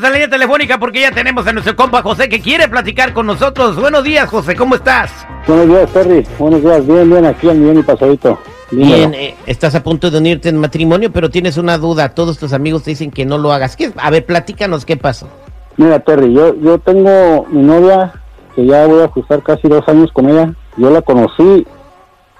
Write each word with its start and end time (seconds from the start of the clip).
vámonos 0.00 0.04
a 0.04 0.08
la 0.08 0.10
línea 0.10 0.30
telefónica 0.30 0.78
porque 0.78 1.00
ya 1.00 1.12
tenemos 1.12 1.46
a 1.46 1.52
nuestro 1.52 1.76
compa 1.76 2.02
José 2.02 2.28
que 2.28 2.40
quiere 2.40 2.68
platicar 2.68 3.12
con 3.12 3.26
nosotros. 3.26 3.76
Buenos 3.76 4.04
días, 4.04 4.28
José, 4.28 4.56
¿cómo 4.56 4.74
estás? 4.74 5.10
Buenos 5.46 5.68
días, 5.68 5.90
Terry. 5.92 6.26
Buenos 6.38 6.62
días, 6.62 6.86
bien, 6.86 7.10
bien, 7.10 7.26
aquí 7.26 7.46
millón 7.48 7.78
y 7.78 7.82
pasadito. 7.82 8.38
Bien, 8.70 9.14
eh, 9.14 9.34
estás 9.46 9.74
a 9.74 9.82
punto 9.82 10.10
de 10.10 10.18
unirte 10.18 10.48
en 10.48 10.56
matrimonio, 10.56 11.10
pero 11.12 11.28
tienes 11.28 11.56
una 11.56 11.76
duda. 11.76 12.10
Todos 12.10 12.38
tus 12.38 12.52
amigos 12.52 12.84
te 12.84 12.90
dicen 12.90 13.10
que 13.10 13.24
no 13.24 13.36
lo 13.36 13.52
hagas. 13.52 13.76
¿Qué? 13.76 13.92
A 13.96 14.10
ver, 14.10 14.24
platícanos 14.24 14.84
qué 14.84 14.96
pasó. 14.96 15.28
Mira, 15.76 15.98
Terry, 16.00 16.32
yo, 16.32 16.54
yo 16.60 16.78
tengo 16.78 17.46
mi 17.50 17.62
novia, 17.62 18.12
que 18.54 18.64
ya 18.64 18.86
voy 18.86 19.00
a 19.00 19.06
ajustar 19.06 19.42
casi 19.42 19.68
dos 19.68 19.86
años 19.88 20.10
con 20.12 20.28
ella. 20.28 20.54
Yo 20.76 20.90
la 20.90 21.02
conocí 21.02 21.66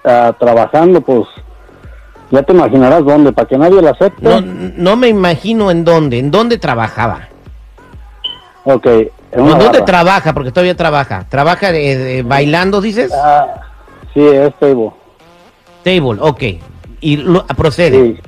ah, 0.05 0.33
trabajando, 0.39 1.01
pues, 1.01 1.27
ya 2.31 2.43
te 2.45 2.53
imaginarás 2.53 3.05
dónde, 3.05 3.33
para 3.33 3.49
que 3.49 3.59
nadie 3.59 3.83
la 3.83 3.91
acepte. 3.91 4.23
No, 4.23 4.41
no 4.41 4.97
me 4.97 5.09
imagino 5.09 5.71
en 5.73 5.85
dónde, 5.85 6.19
en 6.19 6.31
dónde 6.31 6.59
trabajaba. 6.59 7.30
Ok, 8.65 8.87
en 8.87 9.11
¿O 9.41 9.43
una 9.45 9.53
¿En 9.53 9.59
dónde 9.59 9.79
barra. 9.81 9.85
trabaja? 9.85 10.33
Porque 10.35 10.51
todavía 10.51 10.77
trabaja. 10.77 11.27
¿Trabaja 11.29 11.73
de 11.73 12.23
bailando, 12.27 12.81
dices? 12.81 13.13
Ah, 13.15 13.47
sí, 14.15 14.21
es 14.21 14.53
table. 14.59 14.91
Table, 15.85 16.19
ok. 16.21 16.43
Y 17.01 17.17
lo- 17.17 17.47
procede. 17.47 18.15
Sí. 18.17 18.21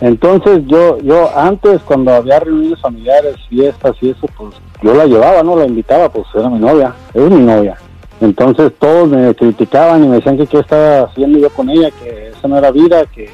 Entonces 0.00 0.62
yo, 0.66 0.98
yo 0.98 1.30
antes 1.36 1.80
cuando 1.82 2.12
había 2.14 2.38
reuniones 2.38 2.80
familiares, 2.80 3.36
fiestas 3.48 3.96
y 4.00 4.10
eso, 4.10 4.26
pues 4.36 4.54
yo 4.82 4.94
la 4.94 5.06
llevaba, 5.06 5.42
no 5.42 5.56
la 5.56 5.66
invitaba, 5.66 6.08
pues 6.08 6.26
era 6.34 6.48
mi 6.48 6.58
novia, 6.60 6.94
es 7.14 7.22
mi 7.22 7.40
novia. 7.42 7.76
Entonces 8.20 8.72
todos 8.78 9.08
me 9.08 9.34
criticaban 9.34 10.04
y 10.04 10.08
me 10.08 10.16
decían 10.16 10.36
que 10.36 10.46
qué 10.46 10.58
estaba 10.60 11.02
haciendo 11.08 11.38
yo 11.38 11.50
con 11.50 11.68
ella, 11.70 11.90
que 11.90 12.28
esa 12.28 12.46
no 12.46 12.58
era 12.58 12.70
vida, 12.70 13.06
que, 13.06 13.28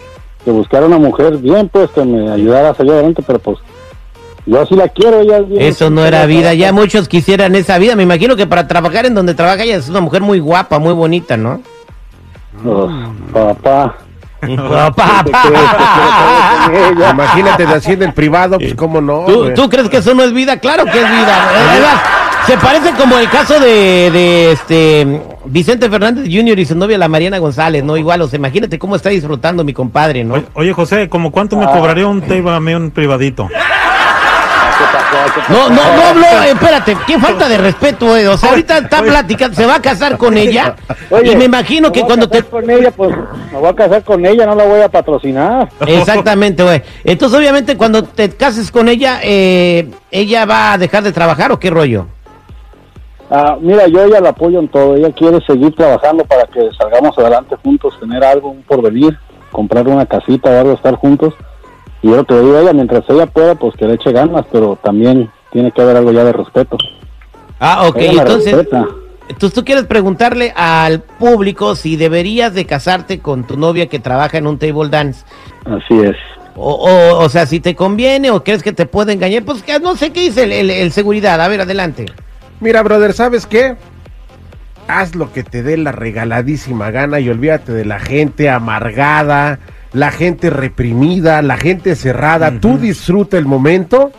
que 0.44 0.50
buscara 0.50 0.86
una 0.86 0.98
mujer 0.98 1.36
bien, 1.36 1.68
pues 1.68 1.90
que 1.90 2.02
me 2.04 2.30
ayudara 2.30 2.70
a 2.70 2.74
salir 2.74 2.92
adelante, 2.92 3.22
pero 3.26 3.38
pues 3.38 3.58
yo 4.46 4.60
así 4.60 4.74
la 4.74 4.88
quiero, 4.88 5.20
ella 5.20 5.38
es 5.38 5.48
bien- 5.48 5.62
Eso 5.62 5.90
no 5.90 6.04
era 6.04 6.26
vida. 6.26 6.54
Ya 6.54 6.72
muchos 6.72 7.08
quisieran 7.08 7.54
esa 7.54 7.78
vida. 7.78 7.96
Me 7.96 8.02
imagino 8.02 8.36
que 8.36 8.46
para 8.46 8.66
trabajar 8.68 9.06
en 9.06 9.14
donde 9.14 9.34
trabaja 9.34 9.62
ella 9.64 9.76
es 9.76 9.88
una 9.88 10.00
mujer 10.00 10.22
muy 10.22 10.38
guapa, 10.40 10.78
muy 10.78 10.92
bonita, 10.94 11.36
¿no? 11.36 11.60
Papá. 13.32 13.96
Papá. 14.56 15.24
Imagínate 17.12 17.66
de 17.66 17.74
así 17.74 17.92
en 17.92 18.02
el 18.02 18.12
privado, 18.12 18.58
pues 18.58 18.74
cómo 18.74 19.00
no. 19.00 19.24
¿Tú, 19.54 19.68
crees 19.70 19.88
que 19.88 19.98
eso 19.98 20.14
no 20.14 20.22
es 20.22 20.32
vida? 20.32 20.58
Claro 20.58 20.84
que 20.84 20.98
es 21.00 21.10
vida. 21.10 21.48
Además, 21.70 22.02
se 22.46 22.58
parece 22.58 22.90
como 22.92 23.16
el 23.18 23.28
caso 23.30 23.58
de, 23.58 24.10
de 24.10 24.52
este 24.52 25.22
Vicente 25.46 25.88
Fernández 25.88 26.26
Jr. 26.30 26.58
y 26.58 26.66
su 26.66 26.74
novia 26.74 26.98
la 26.98 27.08
Mariana 27.08 27.38
González, 27.38 27.82
¿no? 27.84 27.96
Igual, 27.96 28.20
o 28.20 28.28
sea, 28.28 28.36
imagínate 28.38 28.78
cómo 28.78 28.96
está 28.96 29.08
disfrutando 29.08 29.64
mi 29.64 29.72
compadre, 29.72 30.24
¿no? 30.24 30.34
Oye, 30.34 30.44
oye, 30.54 30.72
José, 30.74 31.08
¿como 31.08 31.30
cuánto 31.32 31.56
Ah. 31.58 31.60
me 31.60 31.66
cobraría 31.72 32.06
un 32.06 32.20
table 32.20 32.50
a 32.54 32.60
mí 32.60 32.74
un 32.74 32.90
privadito? 32.90 33.48
¿Qué 33.48 33.54
pasó? 33.54 34.78
¿Qué 34.78 34.84
pasó? 34.98 35.03
No, 35.48 35.68
no, 35.68 35.74
no 35.74 36.02
habló, 36.08 36.42
espérate, 36.46 36.96
qué 37.06 37.18
falta 37.18 37.48
de 37.48 37.58
respeto, 37.58 38.16
eh. 38.16 38.28
O 38.28 38.36
sea, 38.36 38.50
ahorita 38.50 38.78
está 38.78 39.02
platicando, 39.02 39.56
se 39.56 39.66
va 39.66 39.76
a 39.76 39.82
casar 39.82 40.16
con 40.16 40.36
ella. 40.36 40.76
Oye, 41.10 41.32
y 41.32 41.36
me 41.36 41.44
imagino 41.44 41.92
que 41.92 42.02
cuando 42.02 42.28
te. 42.28 42.42
con 42.42 42.68
ella, 42.68 42.90
pues 42.90 43.14
me 43.52 43.58
voy 43.58 43.68
a 43.68 43.74
casar 43.74 44.02
con 44.02 44.24
ella, 44.24 44.46
no 44.46 44.54
la 44.54 44.64
voy 44.64 44.80
a 44.80 44.88
patrocinar. 44.88 45.68
Exactamente, 45.86 46.62
güey. 46.62 46.82
Entonces, 47.04 47.38
obviamente, 47.38 47.76
cuando 47.76 48.04
te 48.04 48.30
cases 48.30 48.70
con 48.70 48.88
ella, 48.88 49.20
eh, 49.22 49.90
¿ella 50.10 50.44
va 50.44 50.72
a 50.72 50.78
dejar 50.78 51.02
de 51.02 51.12
trabajar 51.12 51.52
o 51.52 51.58
qué 51.58 51.70
rollo? 51.70 52.06
Ah, 53.30 53.56
mira, 53.60 53.86
yo 53.86 54.04
ella 54.04 54.20
la 54.20 54.30
apoyo 54.30 54.60
en 54.60 54.68
todo. 54.68 54.96
Ella 54.96 55.10
quiere 55.10 55.40
seguir 55.46 55.74
trabajando 55.74 56.24
para 56.24 56.44
que 56.44 56.70
salgamos 56.78 57.16
adelante 57.18 57.56
juntos, 57.62 57.98
tener 57.98 58.22
algo, 58.22 58.50
un 58.50 58.62
porvenir, 58.62 59.18
comprar 59.50 59.88
una 59.88 60.06
casita 60.06 60.50
o 60.50 60.60
algo, 60.60 60.72
estar 60.74 60.94
juntos. 60.96 61.34
Y 62.04 62.10
yo 62.10 62.16
lo 62.16 62.24
que 62.26 62.34
le 62.34 62.42
digo 62.42 62.56
a 62.58 62.60
ella, 62.60 62.72
mientras 62.74 63.02
ella 63.08 63.24
pueda, 63.24 63.54
pues 63.54 63.74
que 63.76 63.86
le 63.86 63.94
eche 63.94 64.12
ganas, 64.12 64.44
pero 64.52 64.78
también 64.84 65.30
tiene 65.50 65.72
que 65.72 65.80
haber 65.80 65.96
algo 65.96 66.12
ya 66.12 66.22
de 66.22 66.34
respeto. 66.34 66.76
Ah, 67.58 67.86
ok, 67.88 67.96
Ella 67.96 68.20
entonces. 68.20 68.54
Entonces 69.26 69.54
tú 69.54 69.64
quieres 69.64 69.84
preguntarle 69.86 70.52
al 70.54 71.00
público 71.00 71.74
si 71.76 71.96
deberías 71.96 72.52
de 72.52 72.66
casarte 72.66 73.20
con 73.20 73.46
tu 73.46 73.56
novia 73.56 73.86
que 73.88 74.00
trabaja 74.00 74.36
en 74.36 74.46
un 74.46 74.58
table 74.58 74.90
dance. 74.90 75.24
Así 75.64 75.98
es. 75.98 76.14
O, 76.56 76.74
o, 76.74 77.24
o 77.24 77.28
sea, 77.30 77.46
si 77.46 77.58
te 77.58 77.74
conviene 77.74 78.30
o 78.30 78.44
crees 78.44 78.62
que 78.62 78.74
te 78.74 78.84
puede 78.84 79.14
engañar. 79.14 79.42
Pues 79.44 79.62
que 79.62 79.80
no 79.80 79.96
sé 79.96 80.12
qué 80.12 80.20
dice 80.20 80.42
el, 80.44 80.52
el- 80.52 80.70
el 80.70 80.92
seguridad. 80.92 81.40
A 81.40 81.48
ver, 81.48 81.62
adelante. 81.62 82.04
Mira, 82.60 82.82
brother, 82.82 83.14
¿sabes 83.14 83.46
qué? 83.46 83.76
Haz 84.88 85.14
lo 85.14 85.32
que 85.32 85.42
te 85.42 85.62
dé 85.62 85.78
la 85.78 85.92
regaladísima 85.92 86.90
gana 86.90 87.18
y 87.18 87.30
olvídate 87.30 87.72
de 87.72 87.86
la 87.86 87.98
gente 88.00 88.50
amargada, 88.50 89.58
la 89.94 90.10
gente 90.10 90.50
reprimida, 90.50 91.40
la 91.40 91.56
gente 91.56 91.96
cerrada. 91.96 92.58
Tú 92.60 92.76
disfruta 92.76 93.38
el 93.38 93.46
momento, 93.46 94.12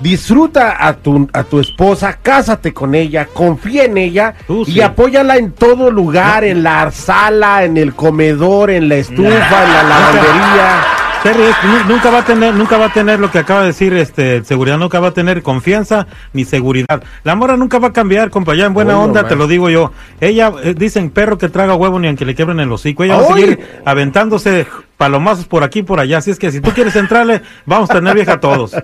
disfruta 0.00 0.86
a 0.86 0.94
tu, 0.94 1.28
a 1.32 1.44
tu 1.44 1.60
esposa, 1.60 2.18
cásate 2.20 2.72
con 2.72 2.94
ella, 2.94 3.28
confía 3.32 3.84
en 3.84 3.98
ella 3.98 4.34
y 4.66 4.72
sí. 4.72 4.80
apóyala 4.80 5.36
en 5.36 5.52
todo 5.52 5.90
lugar, 5.90 6.44
en 6.44 6.62
la 6.62 6.90
sala, 6.90 7.64
en 7.64 7.76
el 7.76 7.94
comedor, 7.94 8.70
en 8.70 8.88
la 8.88 8.96
estufa, 8.96 9.28
en 9.28 9.72
la 9.72 9.82
lavandería. 9.82 10.84
Terry, 11.22 11.42
nunca 11.88 12.10
va 12.10 12.18
a 12.18 12.24
tener, 12.24 12.54
nunca 12.54 12.78
va 12.78 12.86
a 12.86 12.92
tener 12.92 13.18
lo 13.18 13.28
que 13.28 13.40
acaba 13.40 13.62
de 13.62 13.66
decir 13.68 13.92
este 13.92 14.44
seguridad, 14.44 14.78
nunca 14.78 15.00
va 15.00 15.08
a 15.08 15.12
tener 15.12 15.42
confianza 15.42 16.06
ni 16.32 16.44
seguridad. 16.44 17.02
La 17.24 17.34
mora 17.34 17.56
nunca 17.56 17.80
va 17.80 17.88
a 17.88 17.92
cambiar, 17.92 18.30
compa, 18.30 18.54
ya 18.54 18.66
en 18.66 18.72
buena 18.72 18.96
onda 19.00 19.26
te 19.26 19.34
lo 19.34 19.48
digo 19.48 19.68
yo. 19.68 19.90
Ella 20.20 20.52
eh, 20.62 20.74
dicen 20.78 21.10
perro 21.10 21.36
que 21.36 21.48
traga 21.48 21.74
huevo 21.74 21.98
ni 21.98 22.06
aunque 22.06 22.24
le 22.24 22.36
quiebren 22.36 22.60
el 22.60 22.70
hocico. 22.70 23.02
Ella 23.02 23.16
va 23.16 23.24
a 23.24 23.34
seguir 23.34 23.58
aventándose 23.84 24.66
palomazos 24.98 25.46
por 25.46 25.64
aquí 25.64 25.78
y 25.78 25.82
por 25.84 25.98
allá. 26.00 26.18
Así 26.18 26.30
es 26.30 26.38
que 26.38 26.52
si 26.52 26.60
tú 26.60 26.70
quieres 26.72 26.94
entrarle, 26.96 27.40
vamos 27.64 27.88
a 27.88 27.94
tener 27.94 28.14
vieja 28.14 28.38
todos. 28.40 28.72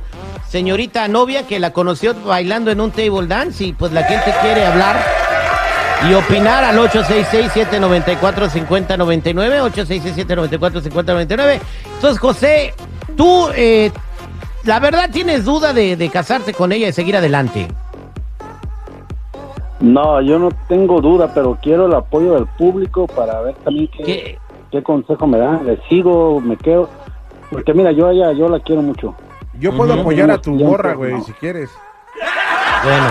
señorita 0.50 1.08
novia 1.08 1.48
que 1.48 1.60
la 1.60 1.72
conoció 1.72 2.14
bailando 2.14 2.72
en 2.72 2.82
un 2.82 2.92
table 2.92 3.28
dance 3.28 3.64
y 3.64 3.72
pues 3.72 3.94
la 3.94 4.04
gente 4.04 4.34
quiere 4.42 4.66
hablar 4.66 5.02
y 6.10 6.14
opinar 6.14 6.66
al 6.66 6.78
866-794-5099 6.78 9.72
866-794-5099 9.74 11.60
Entonces 11.96 12.20
José, 12.20 12.74
tú 13.16 13.48
eh, 13.56 13.94
la 14.64 14.80
verdad 14.80 15.10
tienes 15.12 15.46
duda 15.46 15.74
de, 15.74 15.96
de 15.96 16.10
casarte 16.10 16.54
con 16.54 16.72
ella 16.72 16.88
y 16.88 16.94
seguir 16.94 17.16
adelante. 17.18 17.68
No, 19.80 20.22
yo 20.22 20.38
no 20.38 20.50
tengo 20.68 21.02
duda, 21.02 21.34
pero 21.34 21.58
quiero 21.62 21.88
el 21.88 21.94
apoyo 21.96 22.34
del 22.34 22.46
público 22.46 23.08
para 23.08 23.42
ver 23.42 23.56
también 23.64 23.88
qué, 23.88 24.04
¿Qué? 24.04 24.40
qué 24.72 24.84
consejo 24.84 25.26
me 25.26 25.40
dan. 25.40 25.66
¿Le 25.66 25.82
sigo? 25.90 26.40
¿Me 26.40 26.56
quedo? 26.56 26.88
Porque 27.50 27.74
mira, 27.74 27.92
yo 27.92 28.10
ella, 28.10 28.32
yo 28.34 28.48
la 28.48 28.60
quiero 28.60 28.82
mucho. 28.82 29.16
Yo 29.60 29.76
puedo 29.76 29.94
apoyar 29.94 30.30
a 30.32 30.38
tu 30.40 30.52
morra, 30.52 30.94
güey, 30.94 31.20
si 31.22 31.34
quieres. 31.34 31.70
Bueno. 32.84 33.06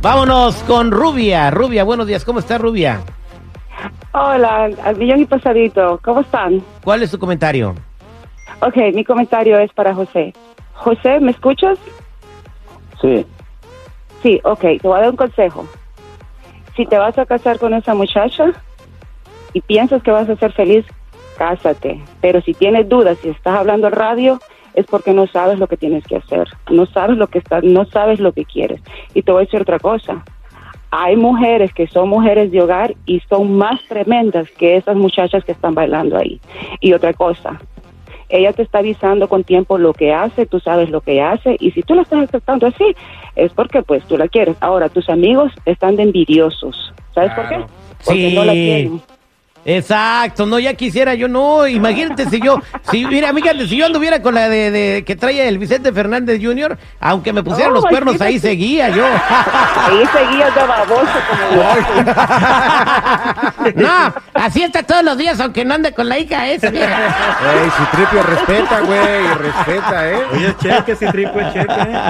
Vámonos 0.00 0.56
con 0.62 0.90
Rubia. 0.90 1.50
Rubia, 1.50 1.84
buenos 1.84 2.06
días. 2.06 2.24
¿Cómo 2.24 2.38
está 2.38 2.56
Rubia? 2.56 3.02
Hola, 4.12 4.70
al 4.82 4.96
millón 4.96 5.20
y 5.20 5.26
pasadito. 5.26 6.00
¿Cómo 6.02 6.22
están? 6.22 6.62
¿Cuál 6.82 7.02
es 7.02 7.10
su 7.10 7.18
comentario? 7.18 7.74
Ok, 8.60 8.76
mi 8.94 9.04
comentario 9.04 9.58
es 9.58 9.70
para 9.74 9.94
José. 9.94 10.32
José, 10.72 11.20
¿me 11.20 11.32
escuchas? 11.32 11.78
Sí, 13.02 13.26
Sí, 14.26 14.40
ok, 14.42 14.60
te 14.60 14.80
voy 14.82 14.96
a 14.98 15.02
dar 15.02 15.10
un 15.10 15.16
consejo. 15.16 15.68
Si 16.74 16.84
te 16.84 16.98
vas 16.98 17.16
a 17.16 17.26
casar 17.26 17.60
con 17.60 17.72
esa 17.74 17.94
muchacha 17.94 18.46
y 19.52 19.60
piensas 19.60 20.02
que 20.02 20.10
vas 20.10 20.28
a 20.28 20.34
ser 20.34 20.52
feliz 20.52 20.84
cásate. 21.38 22.02
Pero 22.20 22.40
si 22.40 22.52
tienes 22.52 22.88
dudas, 22.88 23.18
si 23.22 23.28
estás 23.28 23.54
hablando 23.56 23.86
al 23.86 23.92
radio, 23.92 24.40
es 24.74 24.84
porque 24.86 25.12
no 25.12 25.28
sabes 25.28 25.60
lo 25.60 25.68
que 25.68 25.76
tienes 25.76 26.04
que 26.04 26.16
hacer. 26.16 26.48
No 26.68 26.86
sabes 26.86 27.16
lo 27.16 27.28
que 27.28 27.38
estás, 27.38 27.62
no 27.62 27.84
sabes 27.84 28.18
lo 28.18 28.32
que 28.32 28.44
quieres. 28.44 28.80
Y 29.14 29.22
te 29.22 29.30
voy 29.30 29.42
a 29.42 29.44
decir 29.44 29.60
otra 29.60 29.78
cosa. 29.78 30.24
Hay 30.90 31.14
mujeres 31.14 31.72
que 31.72 31.86
son 31.86 32.08
mujeres 32.08 32.50
de 32.50 32.62
hogar 32.62 32.96
y 33.06 33.20
son 33.28 33.56
más 33.56 33.80
tremendas 33.86 34.50
que 34.58 34.76
esas 34.76 34.96
muchachas 34.96 35.44
que 35.44 35.52
están 35.52 35.76
bailando 35.76 36.18
ahí. 36.18 36.40
Y 36.80 36.94
otra 36.94 37.12
cosa, 37.12 37.60
ella 38.28 38.52
te 38.52 38.62
está 38.62 38.78
avisando 38.78 39.28
con 39.28 39.44
tiempo 39.44 39.78
lo 39.78 39.92
que 39.92 40.12
hace, 40.12 40.46
tú 40.46 40.60
sabes 40.60 40.90
lo 40.90 41.00
que 41.00 41.20
hace, 41.22 41.56
y 41.60 41.70
si 41.72 41.82
tú 41.82 41.94
la 41.94 42.02
estás 42.02 42.24
aceptando 42.24 42.66
así, 42.66 42.84
es 43.36 43.52
porque 43.52 43.82
pues 43.82 44.04
tú 44.04 44.16
la 44.16 44.28
quieres. 44.28 44.56
Ahora, 44.60 44.88
tus 44.88 45.08
amigos 45.08 45.52
están 45.64 45.96
de 45.96 46.04
envidiosos. 46.04 46.92
¿Sabes 47.14 47.32
por 47.32 47.48
qué? 47.48 47.56
Porque 48.04 48.28
Sí. 48.30 48.34
no 48.34 48.44
la 48.44 48.52
quieren. 48.52 49.00
Exacto, 49.68 50.46
no, 50.46 50.60
ya 50.60 50.74
quisiera 50.74 51.14
yo, 51.14 51.26
no, 51.26 51.66
imagínate 51.66 52.30
si 52.30 52.40
yo, 52.40 52.62
si, 52.88 53.04
mira, 53.04 53.32
fíjate, 53.34 53.66
si 53.66 53.76
yo 53.76 53.86
anduviera 53.86 54.22
con 54.22 54.34
la 54.36 54.48
de, 54.48 54.70
de- 54.70 55.04
que 55.04 55.16
trae 55.16 55.48
el 55.48 55.58
Vicente 55.58 55.92
Fernández 55.92 56.40
Jr., 56.40 56.78
aunque 57.00 57.32
me 57.32 57.42
pusieran 57.42 57.74
No, 57.74 57.80
los 57.80 57.86
cuernos, 57.86 58.20
ahí 58.20 58.38
seguía 58.38 58.90
yo. 58.90 59.04
Ahí 59.04 60.04
seguías 60.12 60.54
de 60.54 60.60
baboso 60.62 61.12
como 61.28 61.62
No, 63.74 64.14
así 64.34 64.62
está 64.62 64.84
todos 64.84 65.02
los 65.02 65.18
días, 65.18 65.40
aunque 65.40 65.64
no 65.64 65.74
ande 65.74 65.92
con 65.92 66.08
la 66.08 66.18
hija 66.18 66.46
esa. 66.48 66.68
Ey, 66.68 66.74
Citripio, 67.76 68.22
respeta, 68.22 68.80
güey, 68.80 69.26
respeta, 69.38 70.10
¿eh? 70.12 70.18
Oye, 70.32 70.54
cheque, 70.60 70.96
cheque. 70.96 71.28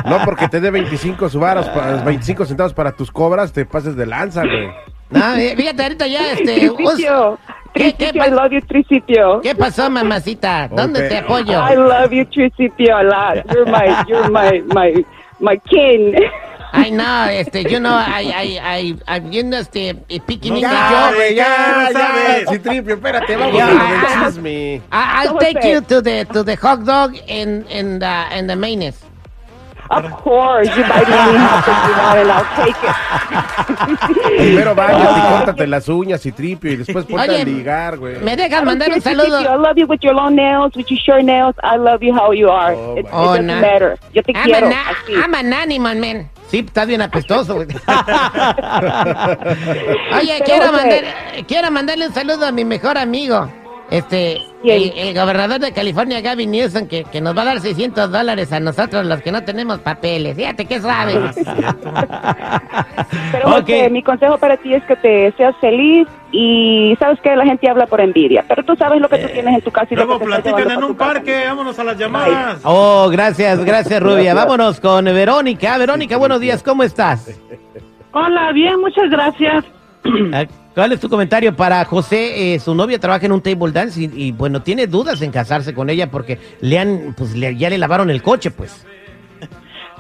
No 0.05 0.19
porque 0.27 0.49
te 0.49 0.61
dé 0.61 0.71
25 0.71 1.31
subaros, 1.31 1.69
pa- 1.71 2.03
25 2.05 2.45
centavos 2.45 2.75
para 2.75 2.93
tus 2.93 3.11
cobras, 3.11 3.53
te 3.53 3.65
pases 3.65 3.97
de 3.97 4.05
lanza, 4.05 4.43
güey. 4.43 4.69
No, 5.11 5.35
eh, 5.37 5.55
fíjate, 5.57 5.83
ahorita 5.83 6.07
ya, 6.07 6.33
este, 6.33 6.71
Tricipio. 6.77 7.39
¿Qué- 7.75 7.93
qué 7.95 8.11
I 8.15 8.31
love 8.31 8.51
you, 8.53 8.61
Tricipio. 8.63 9.41
¿qué 9.43 9.55
pasó, 9.55 9.91
mamacita? 9.91 10.69
¿Dónde 10.69 11.03
Ok. 11.03 11.09
te 11.09 11.19
apoyo? 11.19 11.53
I 11.71 11.77
love 11.77 12.11
you, 12.11 12.25
Tricipio, 12.25 12.97
a 12.97 13.03
lot. 13.03 13.45
You're 13.53 13.71
my, 13.71 14.05
you're 14.09 14.31
my, 14.31 14.63
my, 14.75 15.05
my 15.41 15.59
king. 15.69 16.15
Ay, 16.73 16.91
no, 16.91 17.25
este, 17.29 17.63
you 17.65 17.79
know, 17.79 17.95
I, 17.95 18.33
I, 18.35 18.59
I, 18.59 18.97
I'm 19.07 19.31
viendo 19.31 19.57
este, 19.57 19.95
picking 20.27 20.55
No, 20.55 20.59
English, 20.59 20.73
Ya, 20.73 21.11
yo. 21.11 21.35
ya, 21.35 21.35
ya 21.35 21.93
sabes. 21.93 22.49
Citripio, 22.51 22.95
espérate, 22.97 23.37
vamos 23.37 23.57
Ya. 23.57 23.67
con 23.69 23.81
el 23.81 24.25
chisme. 24.27 24.75
I, 24.75 24.81
I'll 24.91 25.29
¿Cómo 25.29 25.39
take 25.41 25.73
you 25.73 25.81
to 25.83 26.03
the, 26.03 26.25
to 26.27 26.43
the 26.45 26.57
hot 26.57 26.85
dog 26.85 27.15
and, 27.29 27.65
and, 27.71 28.01
the, 28.03 28.07
and 28.07 28.51
the 28.51 28.57
mayonnaise. 28.57 28.99
Of 29.89 30.11
course, 30.23 30.69
you 30.77 30.83
buy 30.83 31.05
me 31.05 31.15
and 32.21 32.31
I'll 32.31 32.45
take 32.57 32.77
it. 32.83 32.95
Primero 34.37 34.75
bañate 34.75 35.19
y 35.19 35.23
córtate 35.31 35.67
las 35.67 35.89
uñas, 35.89 36.21
Citripio, 36.23 36.73
y 36.73 36.77
después 36.77 37.05
ponte 37.07 37.29
Oye, 37.31 37.43
a 37.43 37.45
ligar, 37.45 37.99
güey. 37.99 38.19
¿Me 38.21 38.37
dejas 38.37 38.65
mandar 38.65 38.91
un 38.93 39.01
saludo? 39.01 39.41
I 39.41 39.45
love 39.57 39.77
you 39.77 39.87
with 39.87 40.01
your 40.03 40.15
long 40.15 40.35
nails, 40.35 40.75
with 40.77 40.87
your 40.89 40.99
short 40.99 41.23
nails. 41.25 41.55
I 41.63 41.77
love 41.77 42.03
you 42.03 42.13
how 42.15 42.33
you 42.33 42.49
are. 42.51 42.75
Oh, 42.75 42.95
it, 42.97 43.07
it 43.07 43.11
Oh, 43.13 43.27
doesn't 43.37 43.47
matter. 43.47 43.99
Yo 44.13 44.23
te 44.23 44.33
I'm, 44.35 44.45
quiero. 44.45 44.67
así. 44.69 45.13
I'm 45.15 45.35
an 45.35 45.53
animal, 45.53 45.97
man. 45.99 46.31
Sí, 46.49 46.59
estás 46.61 46.87
bien 46.87 47.03
apestoso. 47.03 47.55
güey. 47.55 47.67
Oye, 50.21 50.35
Pero, 50.39 50.45
quiero, 50.45 50.73
mandar, 50.73 51.05
quiero 51.47 51.71
mandarle 51.71 52.07
un 52.09 52.15
saludo 52.15 52.47
a 52.47 52.53
mi 52.53 52.65
mejor 52.65 52.99
amigo. 52.99 53.51
Este, 53.89 54.39
el, 54.65 54.93
el 54.97 55.15
gobernador 55.15 55.61
de 55.61 55.71
California, 55.73 56.21
Gavin 56.21 56.51
Newsom, 56.51 56.89
que, 56.89 57.05
que 57.05 57.21
nos 57.21 57.37
va 57.37 57.43
a 57.43 57.45
dar 57.45 57.61
600 57.61 58.11
dólares 58.11 58.53
a 58.53 58.59
nosotros 58.59 59.07
los 59.07 59.23
que 59.23 59.31
no 59.31 59.45
tenemos 59.45 59.79
papeles. 59.79 60.35
Fíjate 60.35 60.65
qué 60.65 60.81
suave. 60.81 61.15
Pero 63.33 63.49
Ok. 63.49 63.61
José, 63.61 63.91
mi 63.91 64.03
consejo 64.03 64.39
para 64.39 64.57
ti 64.57 64.75
es 64.75 64.83
que 64.85 64.97
te 64.97 65.33
seas 65.37 65.55
feliz 65.61 66.09
y 66.33 66.97
sabes 66.99 67.21
que 67.21 67.35
la 67.37 67.45
gente 67.45 67.69
habla 67.71 67.87
por 67.87 68.01
envidia, 68.01 68.45
pero 68.49 68.63
tú 68.65 68.75
sabes 68.77 69.01
lo 69.01 69.09
que 69.09 69.19
tú 69.19 69.29
tienes 69.29 69.55
en 69.55 69.61
tu 69.63 69.71
casa 69.71 69.87
y 69.91 69.95
Luego 69.97 70.15
lo 70.15 70.19
que 70.19 70.27
te 70.27 70.37
estás 70.37 70.53
platican 70.53 70.79
en 70.79 70.85
un 70.85 70.95
casa. 70.95 71.13
parque, 71.13 71.45
vámonos 71.47 71.79
a 71.79 71.85
las 71.85 71.97
llamadas. 71.99 72.61
Oh, 72.65 73.09
gracias, 73.11 73.65
gracias, 73.65 74.03
Rubia. 74.03 74.35
Vámonos 74.35 74.81
con 74.81 75.05
Verónica. 75.05 75.79
Verónica, 75.79 76.17
buenos 76.17 76.41
días, 76.41 76.63
¿cómo 76.63 76.83
estás? 76.83 77.41
Hola, 78.13 78.53
bien, 78.53 78.81
muchas 78.81 79.09
gracias. 79.11 79.65
Ah, 80.77 80.81
¿Cuál 80.83 80.93
es 80.93 81.01
tu 81.01 81.09
comentario 81.09 81.57
para 81.57 81.83
José? 81.87 82.55
Eh, 82.55 82.61
su 82.61 82.75
novia 82.75 82.99
trabaja 82.99 83.25
en 83.25 83.33
un 83.33 83.41
table 83.41 83.73
dance 83.73 83.99
y, 83.99 84.11
y, 84.15 84.33
bueno, 84.33 84.61
tiene 84.61 84.87
dudas 84.87 85.23
en 85.23 85.31
casarse 85.33 85.73
con 85.75 85.89
ella 85.89 86.11
porque 86.11 86.39
le 86.61 86.79
han, 86.79 87.15
pues 87.17 87.35
le- 87.35 87.57
ya 87.57 87.71
le 87.71 87.79
lavaron 87.79 88.11
el 88.11 88.23
coche, 88.23 88.51
pues. 88.51 88.85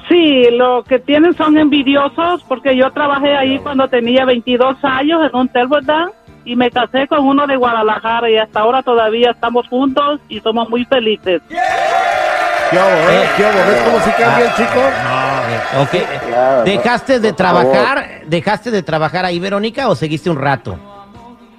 Sí, 0.08 0.44
lo 0.52 0.84
que 0.84 0.98
tienen 1.00 1.34
son 1.34 1.56
envidiosos 1.58 2.42
porque 2.46 2.76
yo 2.76 2.90
trabajé 2.92 3.34
ahí 3.34 3.58
cuando 3.58 3.88
tenía 3.88 4.24
22 4.26 4.76
años 4.82 5.20
en 5.28 5.34
un 5.36 5.48
table 5.48 5.80
dance 5.82 6.14
y 6.44 6.54
me 6.54 6.70
casé 6.70 7.08
con 7.08 7.26
uno 7.26 7.46
de 7.46 7.56
Guadalajara 7.56 8.30
y 8.30 8.36
hasta 8.36 8.60
ahora 8.60 8.82
todavía 8.82 9.30
estamos 9.32 9.66
juntos 9.68 10.20
y 10.28 10.38
somos 10.40 10.68
muy 10.68 10.84
felices. 10.84 11.40
¿Qué 11.48 11.58
hago, 12.78 13.10
eh? 13.10 13.24
¿Qué 13.36 13.46
hago? 13.46 13.58
¿Ves 13.68 13.82
cómo 13.82 13.98
sí 14.00 14.10
cambia 14.16 14.44
el 14.44 14.54
chico? 14.54 14.80
Eh, 15.48 15.80
ok. 15.80 16.26
Claro, 16.26 16.64
¿Dejaste 16.64 17.20
de 17.20 17.34
favor. 17.34 17.36
trabajar, 17.36 18.06
dejaste 18.26 18.70
de 18.70 18.82
trabajar 18.82 19.24
ahí, 19.24 19.38
Verónica, 19.38 19.88
o 19.88 19.94
seguiste 19.94 20.30
un 20.30 20.40
rato? 20.40 20.78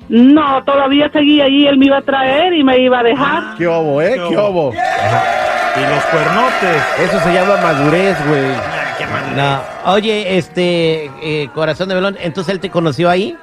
No, 0.09 0.63
todavía 0.63 1.09
seguí 1.11 1.41
ahí, 1.41 1.67
él 1.67 1.77
me 1.77 1.87
iba 1.87 1.97
a 1.97 2.01
traer 2.01 2.53
y 2.53 2.63
me 2.63 2.79
iba 2.79 2.99
a 2.99 3.03
dejar. 3.03 3.43
¿Qué 3.57 3.65
hago, 3.65 4.01
eh? 4.01 4.15
¿Qué 4.29 4.35
hago? 4.35 4.71
Y 4.73 5.79
los 5.81 6.05
cuernotes. 6.05 6.83
Eso 6.99 7.19
se 7.19 7.33
llama 7.33 7.57
madurez, 7.57 8.17
güey. 8.27 8.77
No. 9.35 9.93
Oye, 9.93 10.37
este, 10.37 11.11
eh, 11.21 11.49
corazón 11.53 11.89
de 11.89 11.95
melón, 11.95 12.17
entonces 12.21 12.53
él 12.53 12.59
te 12.59 12.69
conoció 12.69 13.09
ahí. 13.09 13.35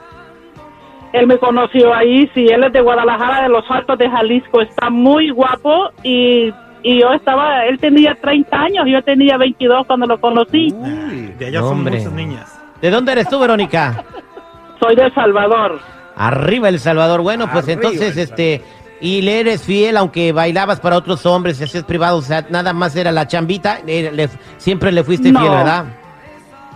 Él 1.12 1.28
me 1.28 1.38
conoció 1.38 1.94
ahí, 1.94 2.28
sí, 2.34 2.46
él 2.48 2.64
es 2.64 2.72
de 2.72 2.80
Guadalajara, 2.80 3.44
de 3.44 3.48
los 3.48 3.64
Altos 3.70 3.96
de 3.98 4.10
Jalisco, 4.10 4.60
está 4.60 4.90
muy 4.90 5.30
guapo 5.30 5.90
y, 6.02 6.52
y 6.84 7.00
yo 7.00 7.12
estaba, 7.12 7.64
él 7.66 7.78
tenía 7.80 8.14
30 8.14 8.56
años, 8.56 8.84
yo 8.86 9.02
tenía 9.02 9.36
22 9.36 9.86
cuando 9.86 10.06
lo 10.06 10.20
conocí. 10.20 10.72
Uy. 10.72 11.34
De 11.38 11.46
allá 11.46 11.60
No, 11.60 11.68
son 11.70 11.78
hombre. 11.78 11.96
muchas 11.98 12.12
niñas. 12.12 12.60
¿De 12.80 12.90
dónde 12.90 13.10
eres 13.12 13.28
tú, 13.28 13.40
Verónica? 13.40 14.04
Soy 14.80 14.94
de 14.94 15.04
El 15.04 15.14
Salvador. 15.14 15.80
Arriba 16.16 16.68
El 16.68 16.78
Salvador. 16.78 17.22
Bueno, 17.22 17.48
pues 17.50 17.64
Arriba 17.64 17.80
entonces, 17.88 18.16
este, 18.16 18.62
y 19.00 19.22
le 19.22 19.40
eres 19.40 19.62
fiel, 19.64 19.96
aunque 19.96 20.30
bailabas 20.32 20.78
para 20.80 20.96
otros 20.96 21.24
hombres, 21.26 21.60
hacías 21.60 21.84
privado, 21.84 22.18
o 22.18 22.22
sea, 22.22 22.46
nada 22.50 22.72
más 22.72 22.94
era 22.94 23.10
la 23.10 23.26
chambita, 23.26 23.80
eh, 23.86 24.10
le- 24.12 24.28
siempre 24.58 24.92
le 24.92 25.02
fuiste 25.02 25.32
No. 25.32 25.40
fiel, 25.40 25.50
¿verdad? 25.52 25.84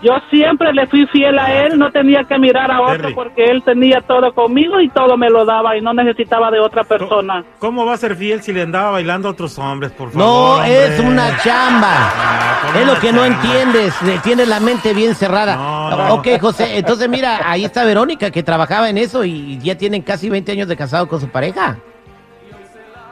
Yo 0.02 0.12
siempre 0.31 0.73
le 0.73 0.87
fui 0.87 1.07
fiel 1.07 1.38
a 1.38 1.64
él, 1.64 1.78
no 1.78 1.90
tenía 1.90 2.23
que 2.25 2.38
mirar 2.38 2.71
a 2.71 2.81
otro 2.81 2.97
Terry. 2.99 3.14
porque 3.14 3.45
él 3.47 3.62
tenía 3.64 4.00
todo 4.00 4.33
conmigo 4.33 4.81
y 4.81 4.88
todo 4.88 5.17
me 5.17 5.28
lo 5.28 5.45
daba 5.45 5.76
y 5.76 5.81
no 5.81 5.93
necesitaba 5.93 6.50
de 6.52 6.61
otra 6.61 6.85
persona. 6.85 7.45
¿Cómo 7.59 7.85
va 7.85 7.95
a 7.95 7.97
ser 7.97 8.14
fiel 8.14 8.40
si 8.43 8.52
le 8.52 8.62
andaba 8.62 8.93
bailando 8.93 9.28
a 9.28 9.33
otros 9.33 9.59
hombres, 9.59 9.90
por 9.90 10.11
favor? 10.11 10.26
No, 10.26 10.55
hombre? 10.55 10.87
es 10.87 11.00
una 11.00 11.37
chamba. 11.38 11.90
Ah, 11.90 12.59
¿cómo 12.62 12.78
es 12.78 12.87
lo 12.87 13.00
que 13.00 13.12
no 13.12 13.25
entiendes, 13.25 13.95
tienes 14.23 14.47
la 14.47 14.61
mente 14.61 14.95
bien 14.95 15.17
cerrada. 15.17 15.57
No, 15.57 15.90
no. 15.90 16.14
Ok, 16.14 16.28
José, 16.40 16.78
entonces 16.78 17.09
mira, 17.09 17.40
ahí 17.50 17.64
está 17.64 17.85
Verónica 17.85 18.31
que 18.31 18.43
trabajaba 18.45 18.88
en 18.88 18.99
eso 18.99 19.25
y 19.25 19.59
ya 19.59 19.76
tienen 19.76 20.02
casi 20.02 20.31
20 20.31 20.52
años 20.52 20.69
de 20.69 20.76
casado 20.76 21.09
con 21.09 21.21
su 21.21 21.28
pareja. 21.28 21.78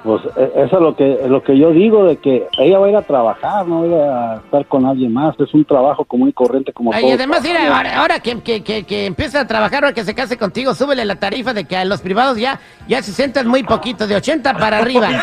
Pues 0.07 0.23
eh, 0.37 0.53
eso 0.55 0.77
es 0.77 0.83
lo 0.83 0.95
que 0.95 1.19
lo 1.27 1.43
que 1.43 1.59
yo 1.59 1.73
digo 1.73 2.05
de 2.05 2.19
que 2.19 2.47
ella 2.59 2.79
va 2.79 2.87
a 2.87 2.91
ir 2.91 2.97
a 2.97 3.03
trabajar, 3.03 3.67
no 3.67 3.91
va 3.91 4.35
a 4.35 4.37
estar 4.37 4.65
con 4.67 4.87
alguien 4.87 5.13
más. 5.13 5.35
Es 5.41 5.53
un 5.53 5.65
trabajo 5.65 6.05
común 6.05 6.29
y 6.29 6.33
corriente 6.33 6.73
como 6.73 6.93
Ay, 6.93 7.03
todos 7.03 7.15
además, 7.15 7.43
mira, 7.43 7.77
ahora, 7.77 8.01
ahora 8.01 8.21
que, 8.21 8.41
que, 8.41 8.63
que, 8.63 8.85
que 8.85 9.07
empieza 9.07 9.41
a 9.41 9.49
trabajar, 9.49 9.83
ahora 9.83 9.93
que 9.93 10.05
se 10.05 10.15
case 10.15 10.39
contigo, 10.39 10.75
súbele 10.75 11.05
la 11.05 11.17
tarifa 11.17 11.53
de 11.53 11.65
que 11.65 11.77
a 11.77 11.85
los 11.85 12.03
privados 12.03 12.39
ya, 12.39 12.61
ya 12.87 13.03
se 13.03 13.11
sientan 13.11 13.49
muy 13.49 13.65
poquito, 13.65 14.07
de 14.07 14.15
80 14.15 14.55
para 14.55 14.79
arriba. 14.79 15.09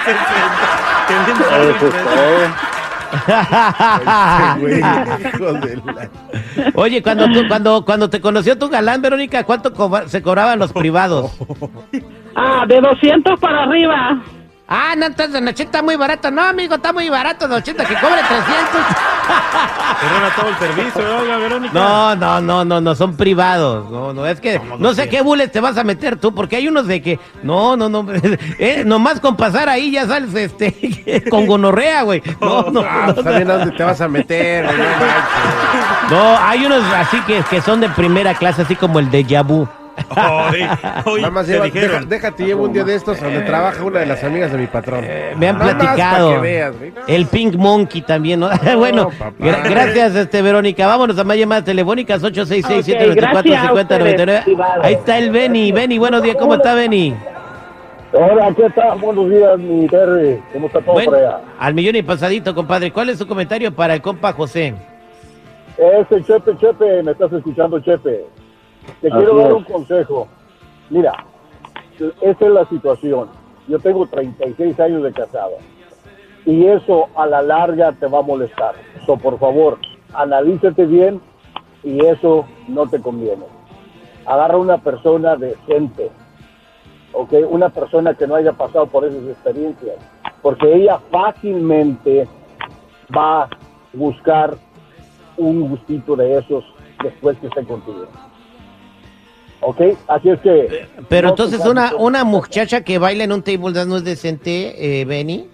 Oye, 6.75 7.01
cuando, 7.01 7.31
tú, 7.31 7.47
cuando, 7.47 7.85
cuando 7.85 8.09
te 8.09 8.19
conoció 8.19 8.57
tu 8.57 8.67
galán, 8.67 9.01
Verónica, 9.01 9.45
¿cuánto 9.45 9.71
se 10.07 10.21
cobraban 10.21 10.59
los 10.59 10.73
privados? 10.73 11.31
Ah, 12.35 12.65
de 12.67 12.81
200 12.81 13.39
para 13.39 13.63
arriba. 13.63 14.21
Ah, 14.67 14.96
no, 14.98 15.05
entonces 15.05 15.34
de 15.34 15.39
80 15.39 15.63
está 15.63 15.82
muy 15.82 15.98
barato. 15.98 16.32
No, 16.32 16.41
amigo, 16.41 16.75
está 16.75 16.93
muy 16.93 17.10
barato 17.10 17.48
de 17.48 17.55
80, 17.55 17.86
que 17.86 17.96
cobre 17.96 18.15
300. 18.15 18.48
Pero 20.01 20.17
era 20.17 20.36
todo 20.36 20.50
el 20.50 20.58
servicio, 20.58 21.17
oiga, 21.20 21.38
Verónica. 21.38 21.74
No, 21.74 22.15
no, 22.15 22.41
no, 22.41 22.65
no, 22.65 22.82
no, 22.82 22.96
son 22.96 23.15
privados. 23.17 23.89
No, 23.91 24.13
no, 24.13 24.25
es 24.25 24.39
que 24.39 24.58
¿Cómo 24.60 24.77
no 24.77 24.89
no 24.89 24.93
sé 24.93 25.10
qué 25.10 25.22
bules 25.22 25.51
te 25.51 25.60
vas 25.60 25.77
a 25.77 25.84
meter 25.84 26.15
tú, 26.17 26.34
porque 26.34 26.55
hay 26.55 26.67
unos 26.67 26.88
de 26.88 27.01
que, 27.01 27.20
no, 27.43 27.75
no, 27.75 27.89
no, 27.89 28.05
eh, 28.58 28.84
nomás 28.86 29.20
con 29.20 29.36
pasar 29.36 29.67
ahí 29.67 29.91
ya 29.91 30.08
sales 30.08 30.34
este, 30.34 31.24
con 31.29 31.46
gonorrea, 31.46 32.03
güey. 32.03 32.24
No, 32.39 32.63
no, 32.72 32.82
Ah, 32.82 33.05
no, 33.08 33.13
pues 33.15 33.25
también 33.25 33.51
a 33.51 33.58
dónde 33.58 33.75
te 33.75 33.84
vas 33.84 34.00
a 34.00 34.08
meter, 34.08 34.65
güey, 34.65 34.77
no 34.77 34.84
no, 36.17 36.38
hay 36.39 36.65
unos 36.65 36.84
así 36.93 37.20
que, 37.22 37.43
que 37.50 37.62
son 37.62 37.82
de 37.82 37.89
primera 37.89 38.34
clase, 38.34 38.62
así 38.62 38.75
como 38.75 39.00
el 39.00 39.12
de 39.12 39.24
Yabu. 39.25 39.67
Oye, 40.50 40.67
oye, 41.05 41.21
Nada 41.21 41.31
más 41.33 41.45
te 41.45 41.53
lleva- 41.53 41.65
dijeron. 41.65 41.91
deja- 41.91 42.05
déjate 42.09 42.45
llevo 42.45 42.63
un 42.63 42.73
día 42.73 42.83
de 42.83 42.95
estos 42.95 43.19
donde 43.21 43.41
trabaja 43.41 43.83
una 43.83 44.00
de 44.00 44.05
las 44.07 44.23
amigas 44.23 44.51
de 44.51 44.57
mi 44.57 44.67
patrón. 44.67 45.01
Me 45.38 45.47
han 45.47 45.57
Nada 45.57 45.73
más 45.73 45.75
platicado. 45.75 46.29
pa' 46.29 46.35
que 46.35 46.41
veas, 46.41 46.77
güey. 46.77 46.93
El 47.07 47.25
Pink 47.27 47.55
Monkey 47.55 48.01
también, 48.01 48.39
¿no? 48.41 48.50
bueno, 48.77 49.09
papá. 49.09 49.33
gra- 49.39 49.69
gracias, 49.69 50.15
este 50.15 50.41
Verónica. 50.41 50.88
Vámonos 50.88 51.17
a 51.17 51.23
más 51.23 51.38
llamadas 51.38 51.63
telefónicas 51.65 52.23
866 52.23 53.12
Ok, 53.12 53.15
gracias 53.15 53.35
a 53.35 53.41
794 53.43 54.05
5099 54.05 54.12
ustedes, 54.23 54.43
privados. 54.43 54.85
Ahí 54.85 54.93
está 54.95 55.17
el 55.17 55.29
Benny. 55.31 55.71
Benny, 55.71 55.97
buenos 55.97 56.21
días, 56.23 56.35
¿cómo 56.39 56.55
está 56.55 56.73
Benny? 56.73 57.15
Hola, 58.13 58.53
¿qué 58.55 58.69
tal? 58.71 59.00
Buenos 59.00 59.29
días, 59.29 59.57
mi 59.57 59.88
Terry. 59.88 60.39
¿Cómo 60.53 60.67
está 60.67 60.79
todo 60.81 60.93
Bueno, 60.93 61.12
por 61.12 61.19
allá? 61.19 61.39
al 61.59 61.73
millón 61.73 61.95
y 61.95 62.03
pasadito, 62.03 62.53
compadre. 62.53 62.91
¿Cuál 62.91 63.09
es 63.09 63.17
su 63.17 63.25
comentario 63.27 63.73
para 63.73 63.93
el 63.95 64.01
compa 64.01 64.33
José? 64.33 64.73
Ese 65.77 66.23
Chepe, 66.23 66.55
Chepe, 66.57 67.01
me 67.03 67.12
estás 67.12 67.31
escuchando, 67.33 67.79
Chepe. 67.79 68.25
Te 69.01 69.07
Así 69.07 69.17
quiero 69.17 69.37
dar 69.37 69.51
es. 69.51 69.57
un 69.57 69.63
consejo. 69.63 70.27
Mira, 70.89 71.13
esa 72.21 72.45
es 72.45 72.51
la 72.51 72.65
situación. 72.65 73.29
Yo 73.67 73.79
tengo 73.79 74.05
36 74.07 74.79
años 74.79 75.03
de 75.03 75.13
casado. 75.13 75.53
Y 76.45 76.65
eso 76.65 77.07
a 77.15 77.25
la 77.25 77.41
larga 77.41 77.93
te 77.93 78.07
va 78.07 78.19
a 78.19 78.23
molestar. 78.23 78.75
So, 79.05 79.17
por 79.17 79.39
favor, 79.39 79.77
analízate 80.13 80.85
bien 80.85 81.21
y 81.83 82.05
eso 82.05 82.45
no 82.67 82.87
te 82.87 82.99
conviene. 82.99 83.45
Agarra 84.25 84.57
una 84.57 84.77
persona 84.77 85.35
decente. 85.35 86.11
¿ok? 87.13 87.33
Una 87.49 87.69
persona 87.69 88.13
que 88.15 88.27
no 88.27 88.35
haya 88.35 88.53
pasado 88.53 88.87
por 88.87 89.05
esas 89.05 89.23
experiencias. 89.23 89.95
Porque 90.41 90.73
ella 90.73 90.99
fácilmente 91.09 92.27
va 93.15 93.43
a 93.43 93.49
buscar 93.93 94.55
un 95.37 95.69
gustito 95.69 96.15
de 96.15 96.39
esos 96.39 96.63
después 97.01 97.37
que 97.39 97.47
esté 97.47 97.63
contigo. 97.63 98.07
¿Ok? 99.65 99.82
Así 100.08 100.29
es 100.29 100.39
que... 100.41 100.88
Pero 101.10 101.27
no 101.27 101.34
entonces 101.34 101.58
cases 101.60 101.72
una, 101.72 101.96
una 101.96 102.24
muchacha 102.24 102.82
que 102.82 102.98
baila 102.98 103.24
en 103.24 103.32
un 103.32 103.41
table 103.43 103.72
dance 103.72 103.89
no 103.89 103.98
es 103.98 104.03
decente, 104.03 105.01
eh, 105.01 105.05
Benny. 105.05 105.48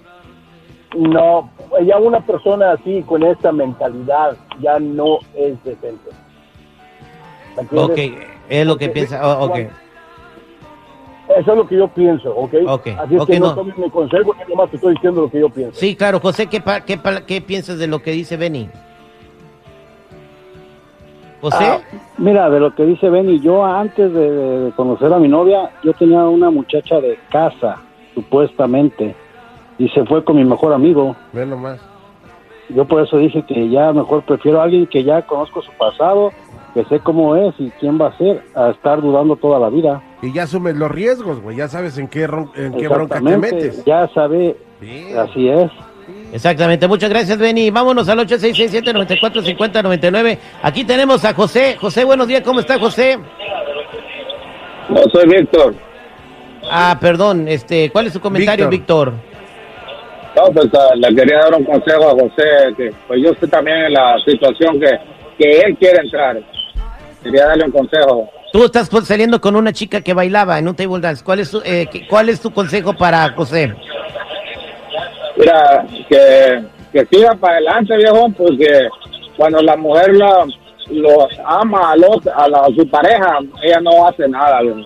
No, 0.97 1.51
ya 1.85 1.97
una 1.97 2.19
persona 2.25 2.71
así, 2.71 3.03
con 3.03 3.23
esta 3.23 3.51
mentalidad, 3.51 4.35
ya 4.61 4.79
no 4.79 5.19
es 5.35 5.63
decente. 5.63 6.09
Ok, 7.75 7.91
es 8.49 8.65
lo 8.65 8.77
que 8.77 8.89
piensa. 8.89 9.39
ok. 9.39 9.57
Eso 11.37 11.51
es 11.51 11.57
lo 11.57 11.67
que 11.67 11.77
yo 11.77 11.87
pienso, 11.89 12.35
¿ok? 12.35 12.53
Ok, 12.65 12.87
Así 12.97 13.15
es 13.15 13.25
que 13.25 13.39
no, 13.39 13.49
no. 13.49 13.53
tomes 13.55 13.77
mi 13.77 13.87
consejo, 13.91 14.33
yo 14.35 14.45
nomás 14.47 14.71
te 14.71 14.77
estoy 14.77 14.95
diciendo 14.95 15.21
lo 15.21 15.29
que 15.29 15.39
yo 15.39 15.49
pienso. 15.49 15.79
Sí, 15.79 15.95
claro, 15.95 16.19
José, 16.19 16.47
¿qué, 16.47 16.59
pa- 16.59 16.81
qué, 16.81 16.97
pa- 16.97 17.21
qué 17.21 17.39
piensas 17.39 17.77
de 17.77 17.85
lo 17.85 18.01
que 18.01 18.09
dice 18.09 18.35
Benny? 18.35 18.67
José, 21.41 21.57
Ah, 21.59 21.79
mira, 22.17 22.49
de 22.49 22.59
lo 22.59 22.75
que 22.75 22.85
dice 22.85 23.09
Benny, 23.09 23.39
yo 23.39 23.65
antes 23.65 24.13
de, 24.13 24.71
conocer 24.75 25.13
a 25.13 25.19
mi 25.19 25.27
novia, 25.27 25.69
yo 25.83 25.93
tenía 25.93 26.23
una 26.25 26.49
muchacha 26.49 26.99
de 26.99 27.17
casa, 27.31 27.77
supuestamente, 28.13 29.15
y 29.77 29.87
se 29.89 30.05
fue 30.05 30.23
con 30.23 30.35
mi 30.35 30.43
mejor 30.43 30.73
amigo. 30.73 31.15
Ve 31.31 31.45
nomás. 31.45 31.79
Yo 32.69 32.85
por 32.85 33.01
eso 33.01 33.17
dije 33.17 33.43
que 33.47 33.69
ya 33.69 33.91
mejor 33.93 34.23
prefiero 34.23 34.59
a 34.59 34.63
alguien 34.65 34.85
que 34.85 35.03
ya 35.03 35.23
conozco 35.23 35.61
su 35.61 35.71
pasado, 35.71 36.31
que 36.73 36.85
sé 36.85 36.99
cómo 36.99 37.35
es 37.35 37.55
y 37.57 37.71
quién 37.79 37.99
va 37.99 38.07
a 38.07 38.17
ser, 38.17 38.43
a 38.53 38.69
estar 38.69 39.01
dudando 39.01 39.35
toda 39.37 39.59
la 39.59 39.69
vida. 39.69 40.03
Y 40.21 40.31
ya 40.33 40.43
asumes 40.43 40.75
los 40.75 40.91
riesgos, 40.91 41.41
güey. 41.41 41.57
Ya 41.57 41.67
sabes 41.67 41.97
en 41.97 42.07
qué, 42.07 42.27
en 42.55 42.73
qué 42.73 42.87
bronca 42.87 43.21
te 43.21 43.37
metes. 43.37 43.83
Ya 43.85 44.07
sabe, 44.09 44.55
Bien. 44.79 45.17
así 45.17 45.49
es. 45.49 45.71
Exactamente. 46.33 46.87
Muchas 46.87 47.09
gracias, 47.09 47.37
Benny. 47.37 47.69
Vámonos 47.69 48.09
al 48.09 48.19
8667-945099. 48.27 50.37
Aquí 50.63 50.83
tenemos 50.83 51.23
a 51.25 51.33
José. 51.33 51.77
José, 51.79 52.03
buenos 52.03 52.27
días. 52.27 52.41
¿Cómo 52.41 52.59
está, 52.59 52.77
José? 52.79 53.17
No, 54.89 55.01
soy 55.11 55.27
Víctor. 55.27 55.75
Ah, 56.69 56.97
perdón. 56.99 57.47
Este, 57.47 57.89
¿Cuál 57.91 58.07
es 58.07 58.13
su 58.13 58.19
comentario, 58.19 58.67
Víctor? 58.69 59.13
No, 60.35 60.43
pues 60.53 60.67
ah, 60.73 60.93
le 60.95 61.15
quería 61.15 61.39
dar 61.39 61.53
un 61.55 61.63
consejo 61.65 62.07
a 62.09 62.11
José, 62.11 62.43
que 62.77 62.91
pues 63.07 63.19
yo 63.23 63.31
estoy 63.31 63.49
también 63.49 63.77
en 63.77 63.93
la 63.93 64.15
situación 64.25 64.79
que, 64.79 64.91
que 65.37 65.59
él 65.61 65.75
quiere 65.77 65.99
entrar. 66.03 66.39
Quería 67.23 67.47
darle 67.47 67.65
un 67.65 67.71
consejo. 67.71 68.29
Tú 68.53 68.63
estás 68.65 68.89
pues, 68.89 69.05
saliendo 69.05 69.39
con 69.41 69.55
una 69.55 69.73
chica 69.73 70.01
que 70.01 70.13
bailaba 70.13 70.57
en 70.57 70.67
un 70.67 70.75
table 70.75 70.99
dance. 71.01 71.23
¿Cuál 71.23 71.39
es, 71.39 71.49
su- 71.49 71.61
eh, 71.65 71.87
¿Cuál 72.09 72.29
es 72.29 72.39
tu 72.41 72.51
consejo 72.51 72.93
para 72.93 73.29
José? 73.33 73.73
Mira, 75.39 75.87
que, 76.09 76.63
que 76.91 77.05
siga 77.05 77.33
para 77.35 77.53
adelante, 77.55 77.95
viejo, 77.97 78.29
porque 78.37 78.87
cuando 79.37 79.61
la 79.61 79.75
mujer 79.77 80.13
la, 80.15 80.45
lo 80.91 81.27
ama 81.45 81.91
a, 81.91 81.95
los, 81.95 82.27
a, 82.27 82.47
la- 82.49 82.59
a 82.59 82.67
su 82.75 82.87
pareja, 82.89 83.39
ella 83.63 83.79
no 83.81 84.05
hace 84.07 84.27
nada, 84.27 84.61
viejo. 84.61 84.79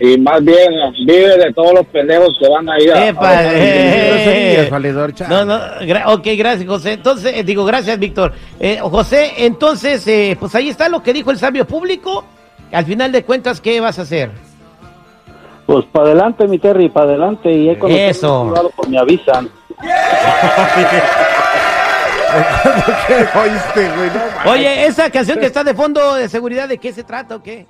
Y 0.00 0.16
más 0.16 0.44
bien 0.44 0.70
vive 1.04 1.36
de 1.38 1.52
todos 1.52 1.72
los 1.74 1.86
pendejos 1.86 2.28
que 2.38 2.48
van 2.48 2.68
a 2.70 2.78
ir 2.80 2.92
a... 2.92 3.08
Epa, 3.08 3.28
a- 3.38 3.52
eh, 3.52 4.68
valedor, 4.70 5.12
chao. 5.12 5.26
No, 5.28 5.44
no, 5.44 5.58
gra- 5.80 6.04
ok, 6.14 6.24
gracias, 6.38 6.68
José. 6.68 6.92
Entonces, 6.92 7.32
eh, 7.36 7.42
digo, 7.42 7.64
gracias, 7.64 7.98
Víctor. 7.98 8.32
Eh, 8.60 8.78
José, 8.80 9.32
entonces, 9.38 10.06
eh, 10.06 10.36
pues 10.38 10.54
ahí 10.54 10.68
está 10.68 10.88
lo 10.88 11.02
que 11.02 11.12
dijo 11.12 11.32
el 11.32 11.38
sabio 11.38 11.66
público. 11.66 12.24
Al 12.70 12.84
final 12.84 13.10
de 13.10 13.24
cuentas, 13.24 13.60
¿qué 13.60 13.80
vas 13.80 13.98
a 13.98 14.02
hacer? 14.02 14.30
Pues 15.66 15.84
para 15.86 16.06
adelante, 16.06 16.46
mi 16.46 16.58
Terry, 16.60 16.88
para 16.88 17.06
adelante. 17.06 17.50
Y 17.50 17.68
ahí 17.70 17.76
cuando 17.76 17.98
Eso. 17.98 18.54
pues 18.76 18.88
me 18.88 18.98
avisan. 18.98 19.48
Oye, 24.44 24.86
esa 24.86 25.10
canción 25.10 25.38
que 25.38 25.46
está 25.46 25.64
de 25.64 25.74
fondo 25.74 26.14
de 26.14 26.28
seguridad, 26.28 26.68
¿de 26.68 26.78
qué 26.78 26.92
se 26.92 27.04
trata 27.04 27.36
o 27.36 27.42
qué? 27.42 27.66